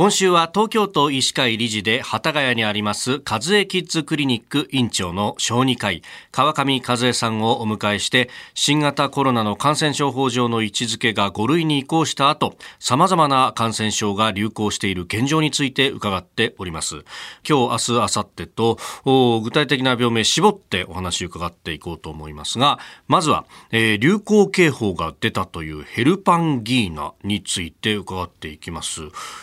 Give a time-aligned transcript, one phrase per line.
[0.00, 6.00] 今週は東京都医師会理事で幡ヶ谷にあります和江キッズクリニック院長の小児科医
[6.32, 17.04] 川上和江さんをお迎えして新型コロナの感染症法上の位置づけが5類に移行した後様々な感染症が流行している現状について伺っております。
[17.46, 29.02] 今日明日明後日と具体的な病名絞ってお話を伺っていこうと思いますがまずは、えー、流行警報が出たというヘルパンギーナについて伺っていきます。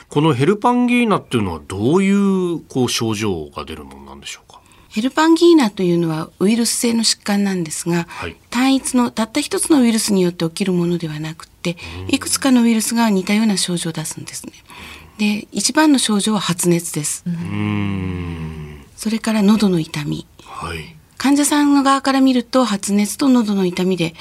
[0.10, 4.62] このヘルパンギーナっていうのはどういうこう症状が出るものなんでしょうか？
[4.90, 11.76] ヘルパンギーナというのはウイルス性の疾患なんですが、はい、単一のたった一つのウイルスによって起きるものではなくて
[12.08, 14.54] いくつかのウイルスが似たような症状を出すんですね。
[15.18, 17.24] で一番の症状は発熱です。
[18.96, 24.16] それから喉の痛み、はい、患者さんの側から見ると発熱と喉の痛みで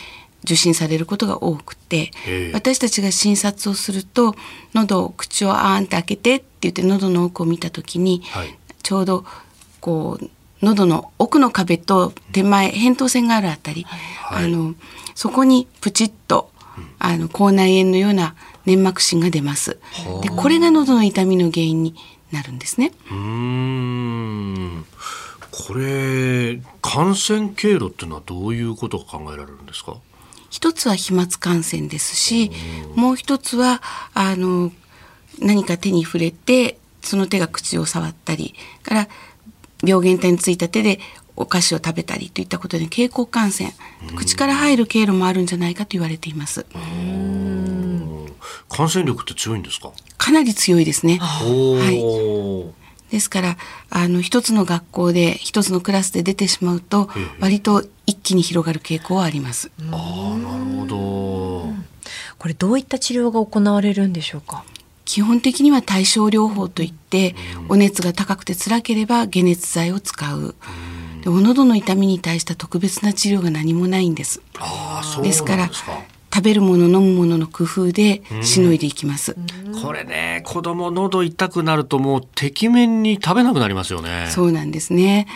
[0.46, 2.12] 受診されることが多くて
[2.54, 4.34] 私たちが診察をすると
[4.74, 9.24] 喉を口をあーんって開けてって言って喉の奥を見た時に、はい、ちょうど
[9.80, 10.30] こう
[10.62, 14.74] 喉の奥の壁と手前扁桃腺があるあたり、はい、あの
[15.14, 16.50] そこにプチッと
[16.98, 18.34] あの口内炎のような
[18.64, 19.78] 粘膜疹が出ます。
[20.22, 21.94] でこれが喉の痛みの原因に
[22.32, 22.92] なるんですね。
[23.10, 24.84] うん。
[25.50, 29.96] これ感染経路っていうのはどういうことが考えられるんですか？
[30.56, 32.50] 一つは飛沫感染ですし、
[32.94, 33.82] もう一つは
[34.14, 34.72] あの
[35.38, 39.08] 何か手に触れてその手が口を触ったりから
[39.84, 40.98] 病原体についた手で
[41.36, 43.74] お菓子を食べたりといったことで経口感染
[44.16, 46.64] 口から入る経路もあるんじゃないかと言われています。
[48.70, 49.92] 感染力って強いんですか？
[50.16, 51.18] かなり強いですね。
[51.18, 52.00] はい。
[53.10, 53.56] ですから
[53.90, 57.08] あの一つの学校で一つのクラスで出てしまうと
[57.40, 59.70] 割と一気に広がる傾向はあります。
[59.78, 61.74] あなるほど。
[62.38, 64.64] これどういった治療が行われるんでしょうか？
[65.04, 67.36] 基本的には対症療法といって、
[67.68, 70.56] お熱が高くて辛ければ解熱剤を使う。
[71.22, 74.42] でお喉の痛みに対した特別な治療が何もないんです。
[74.58, 75.70] あそうですから
[76.36, 79.34] 食べるもの飲むものの工夫でしのいでいきます、
[79.66, 84.28] うん、これね子供喉痛くなるともうてきめんに食べなくなりますよね。
[84.28, 85.26] そうなんですね。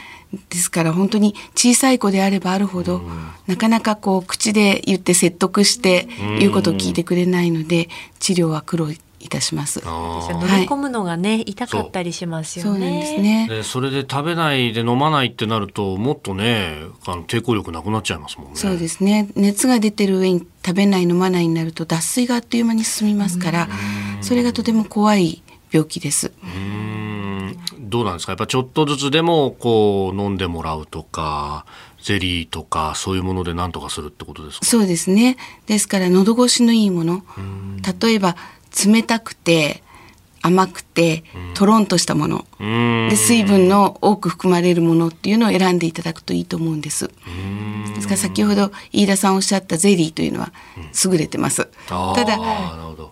[0.51, 6.07] ですから本当に小さい子であればあるほど、うん、なかなかこう口で言って説得して
[6.39, 7.89] 言うことを聞いてくれないので、
[8.19, 8.89] 治療は苦労
[9.21, 9.81] いたします。
[9.81, 9.91] 飲み
[10.69, 13.05] 込むのがね、痛かったりしますよね。
[13.05, 13.47] そですね。
[13.49, 16.77] でそれで食べないで飲まないってなるともっとね
[17.07, 18.57] あの抵抗力なくなっちゃいますもんね。
[18.57, 19.29] そうですね。
[19.37, 23.69] 熱が出てる上に食べない飲まないになると脱水があっという間に進みますから、
[24.23, 26.33] それがとても怖い病気です。
[27.79, 28.33] どうなんですか？
[28.33, 31.67] やっぱちょっとずつでもこう飲んでもらうとか。
[32.03, 34.65] ゼリーとかそういうもので何とかするってことですか？
[34.65, 37.23] そうですねですから喉越しのいいもの
[38.01, 38.37] 例えば
[38.87, 39.83] 冷たくて
[40.43, 41.23] 甘くて
[41.53, 47.09] とろんとしたもの、で水分の多く含まれるものっていうのを選んでいただくといいと思うんです。
[47.09, 50.53] ですから先ほど飯田さんおっしゃったゼリーというのは
[51.05, 51.69] 優れてます。
[51.87, 52.39] ただ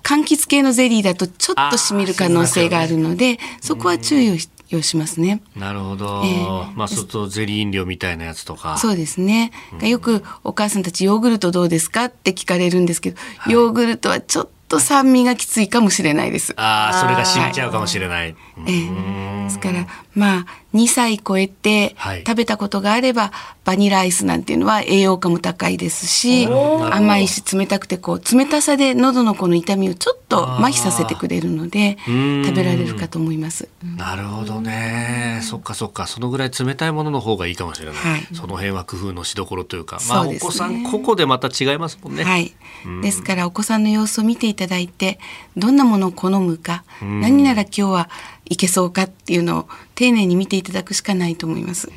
[0.02, 4.36] 柑橘系のゼリーだとちょっとしみる可能性があるのでそこは注意を
[4.70, 5.42] 用しますね。
[5.54, 6.22] なるほど。
[6.24, 8.78] えー、まあ、外ゼリー飲料みたいなやつとか。
[8.78, 9.50] そうですね。
[9.78, 12.06] うん、よくお母さんたちヨーグルトどうですか？
[12.06, 16.52] って聞かれるんですけど、はい、ヨーグルトはちょっと酸味がきついかもしれないです。
[16.56, 18.18] ああ、それが死んじゃうかもしれない。
[18.20, 18.36] はい、
[18.66, 21.96] えー、ですから、まあ、2歳超えて
[22.26, 23.32] 食べたことがあれば、
[23.64, 33.68] バニラアイスなんていうのは栄養価も高いですし甘いし冷たくてこう冷たさで喉のこの痛みをちょっと麻痺させてくれるので食べられるかと思います。
[33.96, 42.24] なるほどねそっかそっかそのぐらい冷たいものの方がいいかもしれない、はい、その辺は工夫のしどころというかまあ、ね、お子さん個々でまた違いますもんね。
[42.24, 42.54] はい、
[43.02, 45.18] ですからお子さんの様子を見ていただいて
[45.56, 48.10] どんなものを好むか何なら今日は
[48.44, 51.88] いけそうかっていうのを丁寧に見ていただくしかないと思います。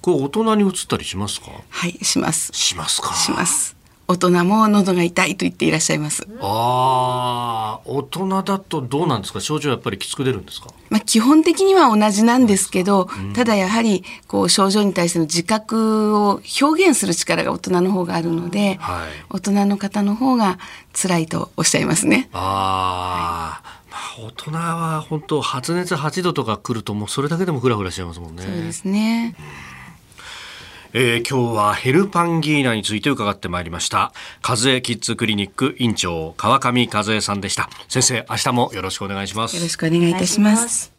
[0.00, 1.50] これ大人に移ったりしますか？
[1.68, 2.52] はい、します。
[2.52, 3.14] しますか。
[3.14, 3.75] します。
[4.08, 6.26] 大人も喉が痛いと言っていらっしゃいます。
[6.40, 9.40] ああ、大人だとどうなんですか？
[9.40, 10.68] 症状やっぱりきつく出るんですか？
[10.90, 20.58] まあ基本的には同じなんですけど、うん、ただやはりこう症状に対しての自覚を表現する力が大人の方があるので、はい、大人の方の方が
[20.94, 22.28] 辛いとおっしゃいますね。
[22.32, 23.66] ああ。
[23.68, 23.76] はい
[24.18, 28.42] 大人は本当発熱8度とか来るともうそれだけでもフラフラしちゃいますもんね。
[28.42, 29.34] そうですね。
[30.92, 34.12] えー、今日はヘルパンギーナについて伺ってまいりました。
[34.46, 37.68] 和江キッズクリニック院長川上和江さんでした。
[37.88, 39.56] 先生明日もよろしくお願いします。
[39.56, 40.95] よろしくお願いいたします。